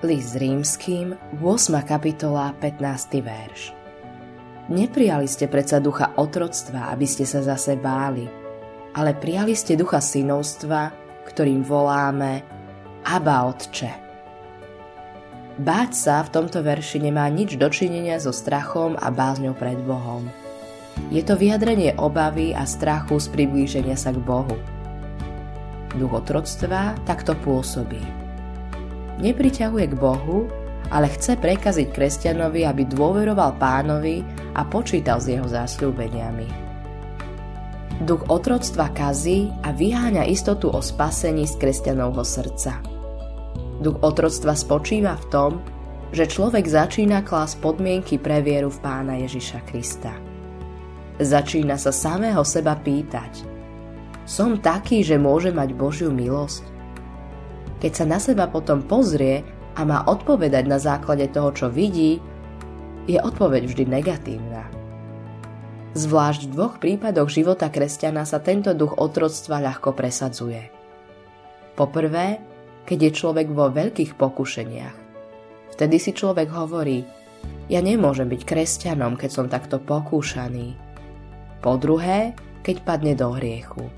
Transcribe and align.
List 0.00 0.32
rímským, 0.40 1.12
8. 1.44 1.84
kapitola, 1.84 2.56
15. 2.56 3.20
verš. 3.20 3.76
Neprijali 4.72 5.28
ste 5.28 5.44
predsa 5.44 5.76
ducha 5.76 6.16
otroctva, 6.16 6.88
aby 6.88 7.04
ste 7.04 7.28
sa 7.28 7.44
zase 7.44 7.76
báli, 7.76 8.24
ale 8.96 9.12
prijali 9.12 9.52
ste 9.52 9.76
ducha 9.76 10.00
synovstva, 10.00 10.88
ktorým 11.28 11.60
voláme 11.60 12.40
Abba 13.04 13.44
Otče. 13.52 13.92
Báť 15.60 15.92
sa 15.92 16.24
v 16.24 16.32
tomto 16.32 16.64
verši 16.64 17.04
nemá 17.04 17.28
nič 17.28 17.60
dočinenia 17.60 18.16
so 18.24 18.32
strachom 18.32 18.96
a 18.96 19.12
bázňou 19.12 19.52
pred 19.52 19.76
Bohom. 19.84 20.24
Je 21.12 21.20
to 21.20 21.36
vyjadrenie 21.36 21.92
obavy 22.00 22.56
a 22.56 22.64
strachu 22.64 23.20
z 23.20 23.28
priblíženia 23.36 24.00
sa 24.00 24.16
k 24.16 24.20
Bohu. 24.24 24.56
Duch 25.92 26.24
otroctva 26.24 26.96
takto 27.04 27.36
pôsobí 27.36 28.29
nepriťahuje 29.20 29.86
k 29.92 29.98
Bohu, 30.00 30.48
ale 30.90 31.06
chce 31.12 31.38
prekaziť 31.38 31.88
kresťanovi, 31.94 32.66
aby 32.66 32.82
dôveroval 32.88 33.60
pánovi 33.60 34.26
a 34.58 34.66
počítal 34.66 35.22
s 35.22 35.30
jeho 35.30 35.46
zásľúbeniami. 35.46 36.48
Duch 38.00 38.26
otroctva 38.32 38.90
kazí 38.96 39.52
a 39.60 39.76
vyháňa 39.76 40.24
istotu 40.24 40.72
o 40.72 40.80
spasení 40.80 41.44
z 41.44 41.54
kresťanovho 41.60 42.24
srdca. 42.24 42.80
Duch 43.80 44.00
otroctva 44.00 44.56
spočíva 44.56 45.14
v 45.20 45.28
tom, 45.28 45.52
že 46.10 46.26
človek 46.26 46.66
začína 46.66 47.22
klás 47.22 47.54
podmienky 47.54 48.18
pre 48.18 48.42
vieru 48.42 48.72
v 48.72 48.82
pána 48.82 49.20
Ježiša 49.20 49.60
Krista. 49.68 50.16
Začína 51.20 51.76
sa 51.76 51.92
samého 51.92 52.40
seba 52.42 52.72
pýtať 52.74 53.44
Som 54.24 54.58
taký, 54.58 55.04
že 55.04 55.20
môže 55.20 55.52
mať 55.52 55.76
Božiu 55.76 56.08
milosť? 56.08 56.79
Keď 57.80 57.92
sa 57.96 58.04
na 58.04 58.20
seba 58.20 58.44
potom 58.46 58.84
pozrie 58.84 59.40
a 59.76 59.82
má 59.88 60.04
odpovedať 60.04 60.64
na 60.68 60.76
základe 60.76 61.26
toho, 61.32 61.50
čo 61.56 61.66
vidí, 61.72 62.20
je 63.08 63.16
odpoveď 63.16 63.62
vždy 63.64 63.84
negatívna. 63.88 64.68
Zvlášť 65.96 66.46
v 66.46 66.52
dvoch 66.54 66.78
prípadoch 66.78 67.26
života 67.26 67.66
kresťana 67.66 68.22
sa 68.22 68.38
tento 68.38 68.70
duch 68.76 68.94
otroctva 68.94 69.58
ľahko 69.58 69.90
presadzuje. 69.96 70.70
Poprvé, 71.74 72.38
keď 72.86 73.10
je 73.10 73.16
človek 73.16 73.48
vo 73.50 73.72
veľkých 73.72 74.14
pokušeniach. 74.14 74.96
Vtedy 75.74 75.96
si 75.98 76.14
človek 76.14 76.52
hovorí, 76.52 77.02
ja 77.72 77.80
nemôžem 77.80 78.28
byť 78.28 78.42
kresťanom, 78.44 79.16
keď 79.16 79.30
som 79.32 79.46
takto 79.48 79.80
pokúšaný. 79.80 80.76
Po 81.64 81.74
druhé, 81.80 82.36
keď 82.60 82.76
padne 82.84 83.14
do 83.16 83.32
hriechu. 83.34 83.88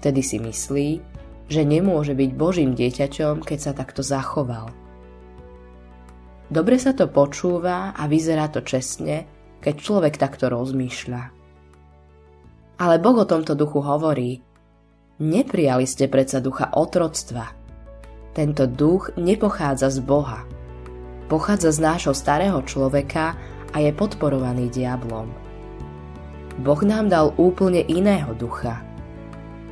Vtedy 0.00 0.24
si 0.24 0.40
myslí, 0.40 1.13
že 1.48 1.62
nemôže 1.64 2.16
byť 2.16 2.30
Božím 2.32 2.72
dieťaťom, 2.72 3.44
keď 3.44 3.58
sa 3.60 3.72
takto 3.76 4.00
zachoval. 4.00 4.72
Dobre 6.48 6.76
sa 6.76 6.92
to 6.92 7.08
počúva 7.08 7.92
a 7.96 8.02
vyzerá 8.04 8.48
to 8.52 8.60
čestne, 8.60 9.28
keď 9.60 9.74
človek 9.80 10.14
takto 10.20 10.52
rozmýšľa. 10.52 11.22
Ale 12.80 12.96
Boh 13.00 13.16
o 13.16 13.26
tomto 13.28 13.56
duchu 13.56 13.80
hovorí, 13.80 14.44
neprijali 15.20 15.88
ste 15.88 16.10
predsa 16.10 16.44
ducha 16.44 16.74
otroctva. 16.74 17.54
Tento 18.34 18.66
duch 18.66 19.14
nepochádza 19.14 19.88
z 19.94 19.98
Boha. 20.04 20.42
Pochádza 21.30 21.70
z 21.72 21.78
nášho 21.80 22.12
starého 22.12 22.60
človeka 22.66 23.38
a 23.72 23.76
je 23.80 23.94
podporovaný 23.94 24.68
diablom. 24.68 25.30
Boh 26.60 26.82
nám 26.84 27.08
dal 27.08 27.32
úplne 27.40 27.82
iného 27.88 28.36
ducha– 28.36 28.82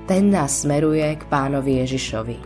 ten 0.06 0.34
nás 0.34 0.66
smeruje 0.66 1.14
k 1.14 1.22
pánovi 1.30 1.78
Ježišovi. 1.86 2.38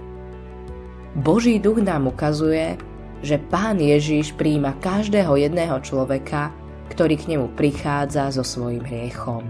Boží 1.17 1.57
duch 1.57 1.81
nám 1.81 2.13
ukazuje, 2.13 2.77
že 3.25 3.41
pán 3.41 3.81
Ježiš 3.81 4.37
príjima 4.37 4.77
každého 4.77 5.41
jedného 5.41 5.81
človeka, 5.81 6.53
ktorý 6.93 7.17
k 7.17 7.29
nemu 7.33 7.57
prichádza 7.57 8.29
so 8.29 8.45
svojím 8.45 8.85
hriechom. 8.85 9.49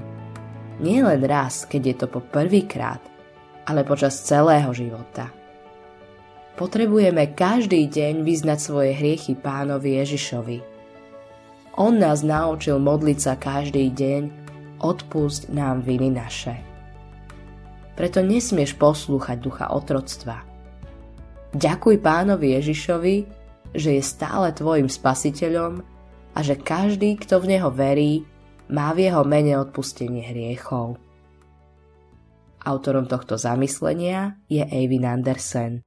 Nie 0.78 1.02
len 1.02 1.26
raz, 1.26 1.66
keď 1.66 1.82
je 1.82 1.94
to 1.98 2.06
po 2.06 2.20
prvýkrát, 2.22 3.02
ale 3.66 3.82
počas 3.82 4.22
celého 4.22 4.70
života. 4.70 5.34
Potrebujeme 6.54 7.34
každý 7.34 7.90
deň 7.90 8.22
vyznať 8.22 8.58
svoje 8.62 8.94
hriechy 8.94 9.34
pánovi 9.34 9.98
Ježišovi. 10.00 10.58
On 11.76 11.92
nás 11.92 12.22
naučil 12.24 12.78
modliť 12.80 13.18
sa 13.18 13.34
každý 13.36 13.92
deň, 13.92 14.22
odpust 14.80 15.52
nám 15.52 15.84
viny 15.84 16.14
naše 16.14 16.75
preto 17.96 18.20
nesmieš 18.20 18.76
poslúchať 18.76 19.40
ducha 19.40 19.66
otroctva. 19.72 20.44
Ďakuj 21.56 22.04
pánovi 22.04 22.60
Ježišovi, 22.60 23.16
že 23.72 23.96
je 23.96 24.02
stále 24.04 24.52
tvojim 24.52 24.92
spasiteľom 24.92 25.80
a 26.36 26.38
že 26.44 26.60
každý, 26.60 27.16
kto 27.16 27.40
v 27.40 27.56
neho 27.56 27.72
verí, 27.72 28.28
má 28.68 28.92
v 28.92 29.08
jeho 29.08 29.24
mene 29.24 29.56
odpustenie 29.56 30.26
hriechov. 30.26 31.00
Autorom 32.66 33.06
tohto 33.06 33.38
zamyslenia 33.38 34.42
je 34.50 34.60
Eivin 34.60 35.06
Andersen. 35.06 35.85